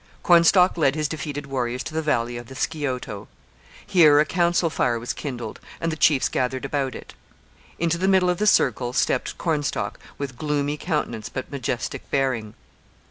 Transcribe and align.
Cornstalk 0.23 0.77
led 0.79 0.95
his 0.95 1.07
defeated 1.07 1.45
warriors 1.45 1.83
to 1.83 1.93
the 1.93 2.01
valley 2.01 2.35
of 2.35 2.47
the 2.47 2.55
Scioto. 2.55 3.27
Here 3.85 4.19
a 4.19 4.25
council 4.25 4.71
fire 4.71 4.97
was 4.97 5.13
kindled 5.13 5.59
and 5.79 5.91
the 5.91 5.95
chiefs 5.95 6.27
gathered 6.27 6.65
about 6.65 6.95
it. 6.95 7.13
Into 7.77 7.99
the 7.99 8.07
middle 8.07 8.31
of 8.31 8.39
the 8.39 8.47
circle 8.47 8.93
stepped 8.93 9.37
Cornstalk 9.37 9.99
with 10.17 10.37
gloomy 10.39 10.75
countenance 10.77 11.29
but 11.29 11.51
majestic 11.51 12.09
bearing. 12.09 12.55